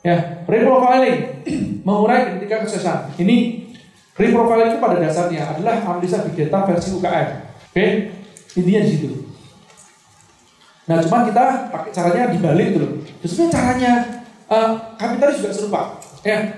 Ya, 0.00 0.16
reprofiling 0.48 1.44
mengurai 1.84 2.40
ketika 2.40 2.64
kesuksesan. 2.64 3.20
Ini 3.20 3.68
reprofiling 4.16 4.72
itu 4.72 4.78
pada 4.80 4.96
dasarnya 4.96 5.44
adalah 5.52 5.76
analisa 5.84 6.24
big 6.24 6.48
data 6.48 6.64
versi 6.64 6.96
UKM. 6.96 7.28
Oke, 7.68 7.86
intinya 8.56 8.80
di 8.80 8.88
situ. 8.88 9.08
Nah, 10.88 11.04
cuma 11.04 11.28
kita 11.28 11.68
pakai 11.68 11.90
caranya 11.92 12.32
dibalik 12.32 12.80
loh. 12.80 13.04
Sebenarnya 13.22 13.52
caranya 13.52 13.92
uh, 14.48 14.70
kapitalis 14.96 15.44
juga 15.44 15.50
serupa. 15.52 15.80
Ya, 16.24 16.56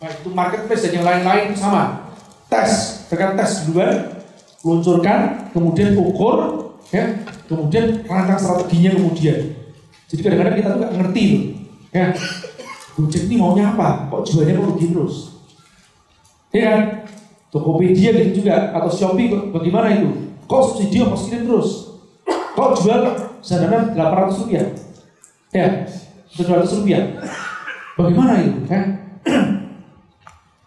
baik 0.00 0.24
itu 0.24 0.30
marketplace 0.32 0.82
dan 0.88 0.92
yang 0.98 1.06
lain-lain 1.06 1.52
sama. 1.52 2.10
Tes, 2.48 3.04
dengan 3.12 3.36
tes 3.36 3.68
duluan, 3.68 4.24
luncurkan, 4.64 5.52
kemudian 5.52 6.00
ukur, 6.00 6.72
ya, 6.88 7.28
kemudian 7.44 8.08
rancang 8.08 8.40
strateginya 8.40 8.96
kemudian. 8.96 9.52
Jadi 10.08 10.20
kadang-kadang 10.24 10.56
kita 10.56 10.68
tuh 10.72 10.80
gak 10.80 10.94
ngerti 10.96 11.22
loh. 11.28 11.57
Ya, 11.88 12.12
Gojek 12.98 13.30
ini 13.30 13.38
maunya 13.38 13.70
apa? 13.70 14.10
Kok 14.10 14.26
jualnya 14.26 14.58
kok 14.58 14.74
begini 14.74 14.92
terus? 14.98 15.16
Ya 16.50 16.62
kan? 16.66 16.80
Tokopedia 17.48 18.10
gitu 18.12 18.44
juga 18.44 18.74
atau 18.74 18.90
Shopee 18.90 19.30
bagaimana 19.54 19.94
itu? 19.94 20.36
Kok 20.50 20.62
subsidi 20.74 21.00
apa 21.00 21.14
segini 21.14 21.46
terus? 21.46 21.96
Kok 22.28 22.74
jual 22.82 23.00
sadaran 23.40 23.94
800 23.94 24.40
rupiah? 24.44 24.66
Ya, 25.54 25.86
700 26.34 26.76
rupiah. 26.82 27.02
Bagaimana 27.94 28.32
itu? 28.42 28.58
Ya? 28.66 28.80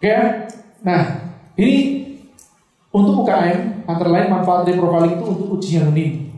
ya? 0.00 0.20
Nah, 0.82 1.02
ini 1.54 2.02
untuk 2.88 3.22
UKM 3.22 3.86
antara 3.86 4.08
lain 4.08 4.32
manfaat 4.32 4.64
dari 4.64 4.80
profiling 4.80 5.20
itu 5.20 5.24
untuk 5.28 5.46
uji 5.60 5.70
yang 5.78 5.92
ini. 5.92 6.32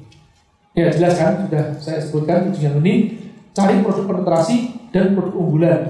Ya 0.74 0.90
jelas 0.90 1.14
kan, 1.14 1.46
sudah 1.46 1.64
saya 1.78 2.02
sebutkan 2.02 2.50
uji 2.50 2.66
yang 2.66 2.82
ini 2.82 3.14
cari 3.54 3.78
produk 3.80 4.10
penetrasi 4.10 4.73
dan 4.94 5.18
produk 5.18 5.34
unggulan. 5.34 5.80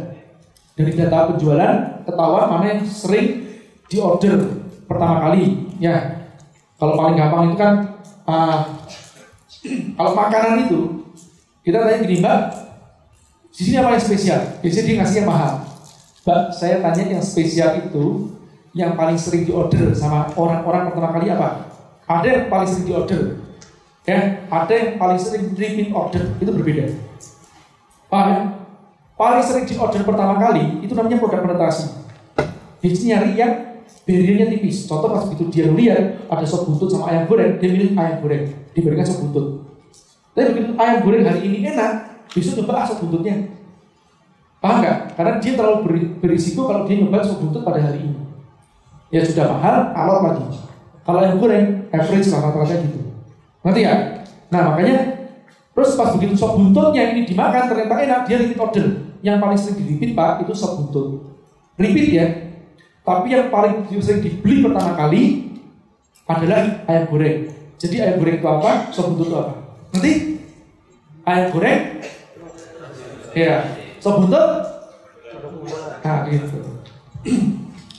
Dari 0.74 0.96
data 0.96 1.30
penjualan, 1.30 2.02
ketahuan 2.08 2.46
mana 2.50 2.64
yang 2.72 2.80
sering 2.88 3.46
di 3.86 4.00
order 4.00 4.64
pertama 4.88 5.28
kali. 5.28 5.70
Ya, 5.78 6.24
kalau 6.80 6.96
paling 6.96 7.14
gampang 7.20 7.52
itu 7.52 7.56
kan, 7.60 7.74
uh, 8.24 8.58
kalau 9.94 10.12
makanan 10.16 10.66
itu, 10.66 10.80
kita 11.62 11.84
tanya 11.84 12.02
gini 12.02 12.24
mbak, 12.24 12.38
di 13.54 13.60
sini 13.62 13.76
apa 13.78 13.94
yang 13.94 14.02
spesial? 14.02 14.40
Biasanya 14.64 14.84
dia 14.88 14.96
ngasih 14.98 15.16
yang 15.22 15.28
mahal. 15.30 15.52
Mbak, 16.24 16.42
saya 16.56 16.76
tanya 16.80 17.04
yang 17.06 17.22
spesial 17.22 17.70
itu, 17.78 18.34
yang 18.74 18.98
paling 18.98 19.20
sering 19.20 19.46
di 19.46 19.52
order 19.54 19.94
sama 19.94 20.32
orang-orang 20.34 20.90
pertama 20.90 21.14
kali 21.20 21.30
apa? 21.30 21.70
Ada 22.08 22.26
yang 22.26 22.44
paling 22.50 22.66
sering 22.66 22.86
di 22.90 22.94
order, 22.96 23.22
ya, 24.02 24.42
ada 24.50 24.72
yang 24.74 24.90
paling 24.98 25.20
sering 25.20 25.54
repeat 25.54 25.94
order, 25.94 26.34
itu 26.42 26.50
berbeda. 26.50 26.84
Paham 28.10 28.26
ya? 28.26 28.63
Paling 29.14 29.42
sering 29.46 29.64
di 29.66 29.74
order 29.78 30.02
pertama 30.02 30.34
kali 30.38 30.82
itu 30.82 30.92
namanya 30.94 31.18
produk 31.22 31.40
penetrasi. 31.46 31.86
Biasanya 32.82 33.18
yang 33.32 33.52
barriernya 34.04 34.46
tipis. 34.52 34.84
Contoh 34.84 35.08
pas 35.08 35.24
begitu 35.30 35.48
dia 35.48 35.66
lihat 35.70 36.28
ada 36.28 36.44
sop 36.44 36.68
buntut 36.68 36.92
sama 36.92 37.08
ayam 37.08 37.24
goreng, 37.30 37.56
dia 37.56 37.68
milih 37.72 37.96
ayam 37.96 38.20
goreng 38.20 38.44
diberikan 38.76 39.06
sop 39.06 39.24
buntut. 39.24 39.64
Tapi 40.34 40.52
begitu 40.52 40.72
ayam 40.76 40.98
goreng 41.06 41.24
hari 41.24 41.40
ini 41.46 41.64
enak, 41.72 41.92
besok 42.34 42.62
coba 42.64 42.84
sop 42.84 43.00
buntutnya. 43.06 43.48
Paham 44.60 44.80
nggak? 44.80 44.98
Karena 45.16 45.32
dia 45.40 45.52
terlalu 45.56 45.78
beri, 45.84 46.00
berisiko 46.20 46.68
kalau 46.68 46.84
dia 46.84 47.00
nyoba 47.00 47.24
sop 47.24 47.40
buntut 47.40 47.62
pada 47.62 47.80
hari 47.80 48.04
ini. 48.04 48.20
Ya 49.14 49.22
sudah 49.22 49.46
mahal, 49.46 49.94
alot 49.94 50.20
lagi. 50.26 50.44
Kalau 51.04 51.18
ayam 51.20 51.36
goreng, 51.38 51.86
average 51.92 52.28
lah 52.32 52.50
rata-rata 52.50 52.82
gitu. 52.82 53.00
Nanti 53.64 53.80
ya? 53.84 53.94
Nah 54.52 54.72
makanya 54.72 55.24
Terus 55.74 55.98
pas 55.98 56.14
begitu 56.14 56.38
sop 56.38 56.54
buntutnya 56.54 57.10
ini 57.10 57.26
dimakan 57.26 57.66
ternyata 57.66 57.94
enak, 57.98 58.20
dia 58.30 58.38
repeat 58.38 58.62
order. 58.62 59.03
Yang 59.24 59.36
paling 59.40 59.58
sering 59.58 59.76
di 59.80 59.84
repeat 59.96 60.12
pak 60.12 60.44
itu 60.44 60.52
sop 60.52 60.76
buntut. 60.76 61.32
Ya. 61.80 62.52
Tapi 63.00 63.26
yang 63.32 63.48
paling 63.48 63.88
sering 63.88 64.20
dibeli 64.20 64.60
pertama 64.60 64.92
kali 64.92 65.22
adalah 66.28 66.84
ayam 66.84 67.04
goreng. 67.08 67.48
Jadi 67.80 67.96
ayam 68.04 68.20
goreng 68.20 68.36
itu 68.36 68.48
apa? 68.48 68.70
Sop 68.92 69.16
itu 69.16 69.32
apa? 69.32 69.54
Nanti 69.96 70.12
ayam 71.24 71.46
goreng? 71.56 71.80
Ya. 73.32 73.64
Sop 73.96 74.20
buntut? 74.20 74.60
Nah 76.04 76.28
gitu. 76.28 76.58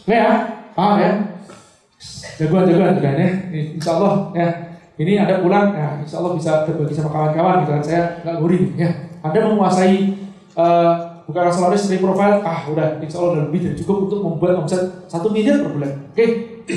Nah 0.05 0.13
ya, 0.21 0.29
paham 0.77 0.95
ya? 1.01 1.11
Jagoan-jagoan 2.37 3.01
juga 3.01 3.11
ya. 3.17 3.29
Insya 3.49 3.91
Allah 3.97 4.13
ya 4.37 4.47
ini 4.95 5.19
Anda 5.19 5.43
pulang, 5.43 5.75
ya, 5.75 5.99
insya 5.99 6.23
Allah 6.23 6.39
bisa 6.39 6.63
berbagi 6.63 6.95
sama 6.95 7.11
kawan-kawan 7.11 7.67
gitu 7.67 7.71
kan. 7.75 7.83
Saya 7.83 8.01
nggak 8.23 8.37
gurih 8.39 8.63
ya. 8.79 8.89
Anda 9.19 9.39
menguasai 9.43 10.15
uh, 10.55 11.14
bukan 11.25 11.49
selalu 11.49 11.75
dari 11.77 11.99
profile, 12.01 12.37
ah 12.45 12.59
udah 12.69 12.87
insya 13.01 13.17
Allah 13.21 13.31
udah 13.37 13.43
lebih 13.49 13.59
dari 13.65 13.75
cukup 13.81 13.97
untuk 14.09 14.19
membuat 14.21 14.61
omset 14.61 14.81
satu 15.09 15.33
miliar 15.33 15.65
per 15.65 15.71
bulan. 15.73 15.91
Oke, 16.13 16.15
okay. 16.15 16.29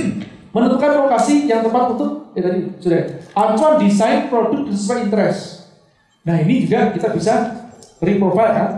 menentukan 0.57 0.91
lokasi 1.05 1.45
yang 1.45 1.61
tepat 1.61 1.85
untuk 1.93 2.33
ya 2.33 2.41
tadi 2.49 2.61
sudah. 2.81 3.01
Acuan 3.37 3.75
desain 3.81 4.33
produk 4.33 4.65
sesuai 4.73 4.99
interest. 5.09 5.69
Nah 6.25 6.37
ini 6.41 6.65
juga 6.65 6.93
kita 6.97 7.13
bisa 7.13 7.35
reprofile 8.01 8.53
kan. 8.57 8.71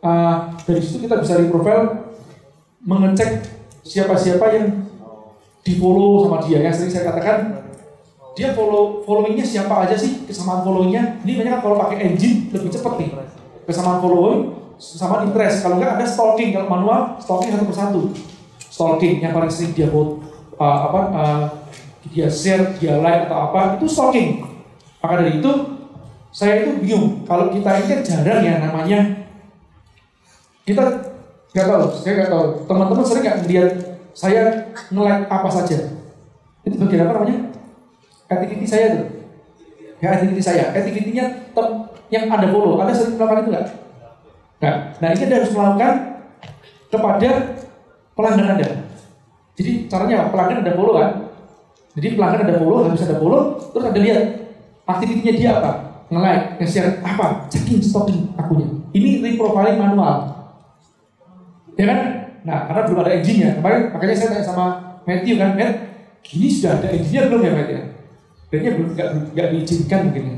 Uh, 0.00 0.56
dari 0.64 0.80
situ 0.80 1.04
kita 1.04 1.20
bisa 1.20 1.36
reprofile 1.36 2.08
mengecek 2.80 3.44
siapa-siapa 3.84 4.46
yang 4.56 4.66
di 5.60 5.76
follow 5.76 6.24
sama 6.24 6.40
dia. 6.44 6.60
Yang 6.60 6.84
sering 6.84 6.92
saya 6.92 7.04
katakan 7.12 7.38
dia 8.36 8.56
follow 8.56 9.02
followingnya 9.04 9.44
siapa 9.44 9.84
aja 9.84 9.96
sih 9.98 10.24
kesamaan 10.24 10.62
followingnya 10.62 11.20
ini 11.26 11.40
banyak 11.40 11.52
kan 11.58 11.60
kalau 11.60 11.76
pakai 11.76 11.98
engine 12.08 12.48
lebih 12.54 12.70
cepat 12.70 12.94
nih 12.96 13.10
kesamaan 13.66 13.98
following 13.98 14.59
kesamaan 14.80 15.28
interest 15.28 15.60
kalau 15.60 15.76
enggak 15.76 16.00
ada 16.00 16.06
stalking 16.08 16.56
kalau 16.56 16.68
manual 16.72 17.00
stalking 17.20 17.52
satu 17.52 17.66
persatu 17.68 18.00
stalking 18.72 19.20
yang 19.20 19.36
paling 19.36 19.52
sering 19.52 19.76
dia 19.76 19.92
vote 19.92 20.24
uh, 20.56 20.88
apa 20.88 21.00
uh, 21.12 21.42
dia 22.08 22.32
share 22.32 22.80
dia 22.80 22.96
like 22.96 23.28
atau 23.28 23.52
apa 23.52 23.76
itu 23.76 23.84
stalking 23.84 24.40
maka 25.04 25.20
dari 25.20 25.36
itu 25.36 25.52
saya 26.32 26.64
itu 26.64 26.80
bingung 26.80 27.28
kalau 27.28 27.52
kita 27.52 27.68
ini 27.76 27.86
kan 27.92 28.00
jarang 28.00 28.40
ya 28.40 28.54
namanya 28.64 29.00
kita 30.64 31.12
nggak 31.52 31.66
tahu 31.68 31.84
saya 32.00 32.12
nggak 32.16 32.30
tahu 32.32 32.44
teman-teman 32.64 33.04
sering 33.04 33.24
nggak 33.28 33.38
melihat 33.44 33.70
saya 34.16 34.72
nge-like 34.88 35.28
apa 35.28 35.48
saja 35.52 35.78
itu 36.64 36.74
bagian 36.80 37.04
apa 37.04 37.12
namanya 37.20 37.50
activity 38.30 38.66
saya 38.66 38.86
tuh. 38.94 39.06
Ya 40.00 40.16
activity 40.16 40.40
saya. 40.40 40.64
Activity-nya 40.72 41.24
yang 42.08 42.24
Anda 42.30 42.48
follow. 42.48 42.78
Anda 42.78 42.94
sering 42.94 43.18
melakukan 43.18 43.42
itu 43.44 43.50
nggak? 43.52 43.66
Nah, 44.60 44.92
nah 45.00 45.08
ini 45.16 45.32
harus 45.32 45.50
melakukan 45.56 45.92
kepada 46.92 47.30
pelanggan 48.12 48.48
Anda. 48.56 48.68
Jadi 49.56 49.88
caranya? 49.88 50.28
Pelanggan 50.28 50.60
Anda 50.60 50.72
follow 50.76 50.94
kan? 51.00 51.10
Jadi 51.96 52.06
pelanggan 52.14 52.40
Anda 52.44 52.54
follow, 52.60 52.78
habis 52.84 53.04
Anda 53.08 53.16
follow, 53.16 53.40
terus 53.72 53.84
Anda 53.88 54.00
lihat 54.04 54.20
aktivitinya 54.84 55.32
dia 55.32 55.50
apa? 55.56 55.70
Nge-like, 56.10 56.44
nge-share 56.60 57.00
apa? 57.00 57.48
Checking, 57.48 57.80
stopping 57.80 58.36
akunnya. 58.36 58.68
Ini 58.92 59.22
reprofiling 59.24 59.78
manual. 59.78 60.16
Ya 61.78 61.84
kan? 61.88 61.98
Nah, 62.44 62.58
karena 62.68 62.80
belum 62.84 62.98
ada 63.00 63.12
engine-nya. 63.16 63.50
Kemarin 63.62 63.80
makanya 63.94 64.14
saya 64.16 64.28
tanya 64.36 64.44
sama 64.44 64.66
Matthew 65.08 65.40
kan, 65.40 65.56
Matt, 65.56 65.72
gini 66.20 66.48
sudah 66.52 66.76
ada 66.82 66.88
engine-nya 66.92 67.30
belum 67.32 67.40
ya 67.46 67.52
Matt 67.56 67.68
ya? 67.70 67.82
Kayaknya 68.50 68.70
belum 68.76 68.88
nggak 69.30 69.48
diizinkan 69.54 70.00
mungkin 70.10 70.24
ya. 70.26 70.36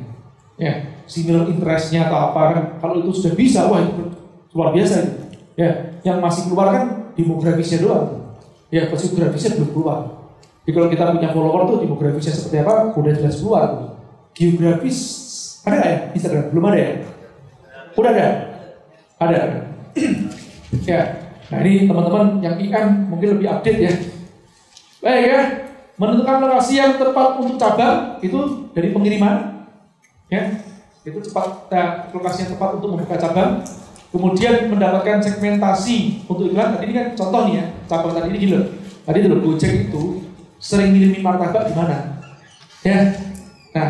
Ya, 0.60 1.02
similar 1.08 1.48
interestnya 1.48 2.06
atau 2.06 2.30
apa 2.30 2.40
kan? 2.52 2.62
Kalau 2.78 2.94
itu 3.00 3.10
sudah 3.12 3.32
bisa, 3.32 3.66
wah 3.66 3.80
itu 3.80 4.12
luar 4.52 4.70
biasa 4.76 4.94
itu. 5.00 5.12
Ya, 5.56 5.70
yang 6.04 6.20
masih 6.20 6.48
keluar 6.48 6.72
kan 6.72 6.84
demografisnya 7.16 7.84
doang. 7.84 8.36
Ya, 8.72 8.88
psikografisnya 8.88 9.60
belum 9.60 9.70
keluar. 9.76 9.98
Jadi 10.62 10.72
kalau 10.72 10.88
kita 10.88 11.12
punya 11.12 11.30
follower 11.34 11.62
tuh 11.68 11.78
demografisnya 11.84 12.32
seperti 12.32 12.56
apa, 12.64 12.94
udah 12.96 13.12
jelas 13.12 13.36
keluar. 13.42 13.66
Tuh. 13.68 13.90
Geografis 14.32 14.98
ada 15.62 15.74
nggak 15.78 15.90
ya 15.90 15.98
Instagram? 16.16 16.44
Belum 16.50 16.64
ada 16.70 16.78
ya? 16.78 16.90
Udah 17.94 18.10
ada? 18.10 18.26
Ada. 19.20 19.38
ya. 20.90 21.00
Nah 21.52 21.58
ini 21.62 21.84
teman-teman 21.84 22.40
yang 22.40 22.56
IM 22.56 22.88
mungkin 23.12 23.28
lebih 23.36 23.46
update 23.52 23.80
ya. 23.82 23.92
Baik 25.02 25.22
ya, 25.26 25.40
menentukan 25.98 26.36
lokasi 26.46 26.78
yang 26.78 26.94
tepat 26.96 27.42
untuk 27.42 27.58
cabang 27.58 28.22
itu 28.22 28.70
dari 28.70 28.94
pengiriman 28.94 29.61
ya 30.32 30.42
itu 31.04 31.18
cepat 31.28 31.68
nah, 31.68 32.08
lokasi 32.14 32.46
yang 32.46 32.50
tepat 32.56 32.80
untuk 32.80 32.88
membuka 32.96 33.20
cabang. 33.20 33.60
Kemudian 34.12 34.68
mendapatkan 34.68 35.24
segmentasi 35.24 36.28
untuk 36.28 36.52
iklan. 36.52 36.76
Tadi 36.76 36.84
ini 36.84 36.94
kan 36.94 37.06
contoh 37.16 37.48
nih 37.48 37.54
ya 37.58 37.64
cabang 37.88 38.12
tadi 38.12 38.28
ini 38.32 38.38
gila. 38.44 38.60
Tadi 39.08 39.18
itu 39.24 39.36
Gojek 39.40 39.72
itu 39.88 40.02
sering 40.62 40.94
ngirimin 40.94 41.24
martabak 41.24 41.68
di 41.68 41.74
mana? 41.74 42.22
Ya 42.84 42.98
nah 43.72 43.88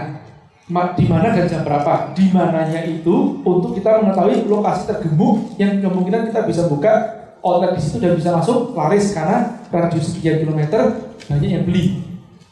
di 0.94 1.04
mana 1.10 1.34
dan 1.34 1.44
jam 1.50 1.66
berapa? 1.66 2.14
Di 2.14 2.30
mananya 2.30 2.80
itu 2.86 3.42
untuk 3.42 3.74
kita 3.76 3.98
mengetahui 3.98 4.46
lokasi 4.46 4.88
tergemuk 4.88 5.58
yang 5.58 5.82
kemungkinan 5.82 6.30
kita 6.32 6.40
bisa 6.46 6.66
buka. 6.66 7.18
Outlet 7.42 7.74
di 7.74 7.82
situ 7.82 7.98
dan 7.98 8.14
bisa 8.14 8.30
masuk 8.30 8.70
laris 8.78 9.10
karena 9.10 9.58
radius 9.66 10.14
sekian 10.14 10.46
kilometer 10.46 11.10
banyak 11.26 11.50
yang 11.50 11.66
beli. 11.66 11.98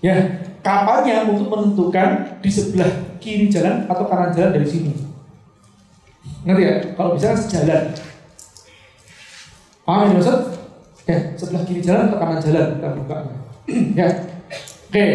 Ya, 0.02 0.42
kapannya 0.60 1.28
untuk 1.28 1.48
menentukan 1.48 2.40
di 2.40 2.50
sebelah 2.52 2.90
kiri 3.20 3.48
jalan 3.48 3.84
atau 3.88 4.04
kanan 4.08 4.32
jalan 4.32 4.56
dari 4.56 4.68
sini. 4.68 4.92
Ngerti 6.44 6.62
ya? 6.64 6.74
Kalau 6.96 7.16
bisa 7.16 7.36
sejalan. 7.36 7.92
Paham 9.84 10.00
ya 10.06 10.12
maksud? 10.16 10.38
Ya, 11.08 11.18
sebelah 11.36 11.62
kiri 11.66 11.82
jalan 11.82 12.12
ke 12.12 12.16
kanan 12.16 12.38
jalan 12.40 12.66
kita 12.76 12.88
buka. 12.96 13.16
ya. 13.98 14.08
Oke. 14.90 15.06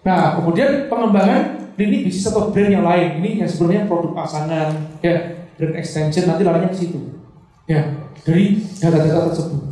Nah, 0.00 0.40
kemudian 0.40 0.88
pengembangan 0.88 1.72
lini 1.76 2.08
bisnis 2.08 2.28
atau 2.28 2.52
brand 2.52 2.72
yang 2.72 2.84
lain. 2.84 3.20
Ini 3.20 3.44
yang 3.44 3.48
sebenarnya 3.48 3.84
produk 3.88 4.12
pasangan, 4.16 4.68
ya, 5.04 5.44
brand 5.56 5.76
extension 5.76 6.24
nanti 6.28 6.42
larinya 6.44 6.72
ke 6.72 6.78
situ. 6.78 7.20
Ya, 7.68 7.84
dari 8.24 8.64
data-data 8.80 9.32
tersebut. 9.32 9.62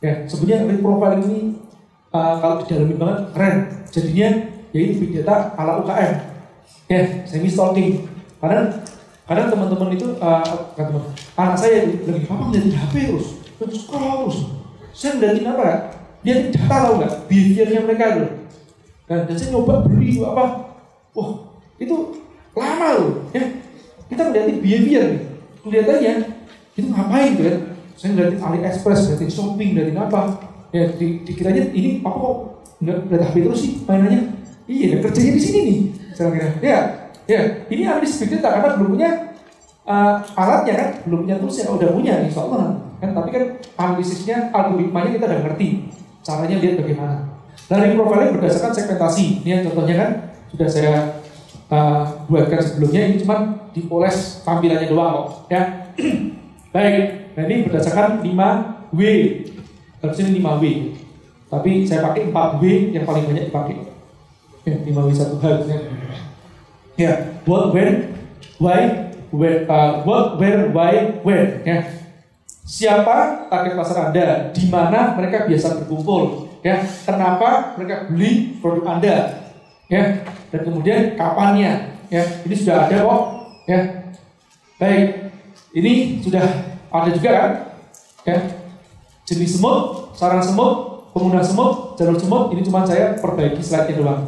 Ya, 0.00 0.24
sebenarnya 0.28 0.80
profile 0.80 1.24
ini 1.24 1.65
uh, 2.16 2.34
kalau 2.40 2.64
didalami 2.64 2.96
banget 2.96 3.18
keren. 3.36 3.56
Jadinya 3.92 4.28
yaitu 4.72 5.04
big 5.04 5.20
data 5.20 5.52
ala 5.60 5.84
UKM. 5.84 6.12
Ya, 6.88 7.00
semi 7.28 7.52
stalking. 7.52 8.08
Karena 8.40 8.72
karena 9.26 9.50
teman-teman 9.50 9.90
itu 9.92 10.06
uh, 10.22 10.72
teman 10.78 11.02
anak 11.34 11.56
saya 11.58 11.84
lagi 11.84 12.24
apa 12.30 12.42
ngeliatin 12.46 12.72
HP 12.78 12.94
terus, 13.10 13.28
terus 13.58 13.76
scroll 13.84 14.30
terus. 14.30 14.38
Saya 14.96 15.18
ngeliatin 15.18 15.50
apa? 15.50 15.92
Dia 16.24 16.34
data 16.50 16.64
tahu 16.66 16.90
nggak 17.02 17.12
behaviornya 17.28 17.80
mereka 17.84 18.04
itu. 18.16 18.26
Dan, 19.06 19.18
dan 19.30 19.34
saya 19.38 19.48
nyoba 19.54 19.86
beli 19.86 20.18
apa? 20.22 20.44
Wah, 21.14 21.30
itu 21.78 21.96
lama 22.56 22.88
loh. 22.96 23.10
Ya, 23.34 23.42
kita 24.08 24.22
ngeliatin 24.30 24.58
behavior 24.62 25.04
nih. 25.10 25.20
Kelihatannya 25.66 26.14
itu 26.78 26.86
ngapain 26.92 27.32
ya? 27.38 27.54
Saya 27.96 28.08
ngeliatin 28.14 28.38
AliExpress, 28.38 29.00
ngeliatin 29.10 29.30
shopping, 29.32 29.68
ngeliatin 29.74 29.98
apa? 29.98 30.20
Ya, 30.74 30.84
di, 30.92 31.22
dikiranya 31.22 31.70
ini 31.70 32.02
apa 32.02 32.16
kok 32.18 32.36
nggak 32.82 32.96
ngeliat 33.06 33.22
HP 33.30 33.36
terus 33.46 33.60
sih 33.62 33.72
mainannya? 33.86 34.20
Iya, 34.66 34.98
kerjanya 34.98 35.32
di 35.38 35.42
sini 35.42 35.58
nih. 35.62 35.78
Saya 36.12 36.34
kira. 36.34 36.48
Ya, 36.58 36.78
ya. 37.30 37.40
Ini 37.70 37.82
big 38.02 38.30
data 38.38 38.48
karena 38.58 38.68
belum 38.82 38.90
punya 38.98 39.10
uh, 39.86 40.16
alatnya 40.34 40.74
kan, 40.74 40.88
belum 41.06 41.18
punya 41.24 41.36
toolsnya. 41.38 41.70
Udah 41.70 41.88
punya 41.94 42.14
nih, 42.26 42.30
soalnya 42.34 42.82
kan. 42.98 43.10
Tapi 43.14 43.28
kan 43.30 43.44
analisisnya, 43.78 44.50
algoritmanya 44.50 45.10
kita 45.14 45.24
udah 45.30 45.40
ngerti. 45.46 45.68
Caranya 46.26 46.56
lihat 46.58 46.74
bagaimana. 46.82 47.16
Dari 47.66 47.94
profiling 47.94 48.32
berdasarkan 48.36 48.72
segmentasi. 48.74 49.46
Ini 49.46 49.48
yang 49.48 49.62
contohnya 49.70 49.94
kan 49.96 50.10
sudah 50.50 50.68
saya 50.68 50.94
uh, 51.70 52.26
buatkan 52.26 52.58
sebelumnya. 52.58 53.00
Ini 53.06 53.16
cuma 53.22 53.70
dipoles 53.70 54.42
tampilannya 54.42 54.90
doang 54.90 55.10
kok. 55.14 55.28
Ya. 55.50 55.62
Baik. 56.74 57.34
Nah 57.38 57.42
ini 57.46 57.56
berdasarkan 57.70 58.20
5W. 58.26 59.00
Harusnya 60.06 60.30
5W. 60.30 60.64
Tapi 61.46 61.70
saya 61.86 62.06
pakai 62.06 62.30
4W 62.30 62.62
yang 62.94 63.04
paling 63.06 63.24
banyak 63.26 63.50
dipakai. 63.50 63.76
Ya, 64.66 64.74
5W 64.82 65.08
satu 65.14 65.36
hal. 65.42 65.56
Ya, 66.96 67.12
what, 67.44 67.74
when, 67.74 68.14
why, 68.58 69.12
where, 69.34 69.68
uh, 69.68 70.02
what, 70.02 70.38
where, 70.38 70.70
why, 70.70 71.20
when. 71.22 71.62
Ya. 71.62 71.86
Siapa 72.66 73.46
target 73.46 73.78
pasar 73.78 74.10
Anda? 74.10 74.50
Di 74.50 74.66
mana 74.66 75.14
mereka 75.14 75.46
biasa 75.46 75.82
berkumpul? 75.82 76.50
Ya, 76.66 76.82
kenapa 76.82 77.78
mereka 77.78 78.10
beli 78.10 78.58
produk 78.58 78.98
Anda? 78.98 79.46
Ya, 79.86 80.26
dan 80.50 80.60
kemudian 80.66 81.14
kapannya? 81.14 81.94
Ya, 82.10 82.22
ini 82.42 82.54
sudah 82.58 82.90
ada 82.90 83.06
kok. 83.06 83.22
Ya, 83.70 83.78
baik. 84.82 85.30
Ini 85.78 85.92
sudah 86.26 86.42
ada 86.90 87.10
juga 87.14 87.30
kan? 87.30 87.50
Ya, 88.26 88.36
jenis 89.26 89.58
semut, 89.58 90.14
sarang 90.14 90.38
semut, 90.38 91.02
pengguna 91.10 91.42
semut, 91.42 91.98
jalur 91.98 92.14
semut. 92.14 92.54
Ini 92.54 92.62
cuma 92.62 92.86
saya 92.86 93.18
perbaiki 93.18 93.58
slide-nya 93.58 93.98
doang. 93.98 94.22